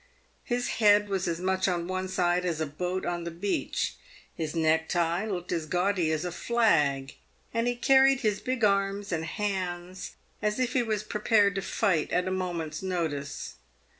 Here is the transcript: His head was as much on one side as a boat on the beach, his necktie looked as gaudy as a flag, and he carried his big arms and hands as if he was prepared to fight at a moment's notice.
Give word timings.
His 0.43 0.67
head 0.81 1.09
was 1.09 1.27
as 1.27 1.39
much 1.39 1.67
on 1.67 1.87
one 1.87 2.07
side 2.07 2.43
as 2.43 2.59
a 2.59 2.65
boat 2.65 3.05
on 3.05 3.23
the 3.23 3.29
beach, 3.29 3.93
his 4.33 4.55
necktie 4.55 5.25
looked 5.27 5.51
as 5.51 5.67
gaudy 5.67 6.11
as 6.11 6.25
a 6.25 6.31
flag, 6.31 7.13
and 7.53 7.67
he 7.67 7.75
carried 7.75 8.21
his 8.21 8.41
big 8.41 8.63
arms 8.63 9.11
and 9.11 9.23
hands 9.25 10.13
as 10.41 10.57
if 10.57 10.73
he 10.73 10.81
was 10.81 11.03
prepared 11.03 11.53
to 11.53 11.61
fight 11.61 12.11
at 12.11 12.27
a 12.27 12.31
moment's 12.31 12.81
notice. 12.81 13.57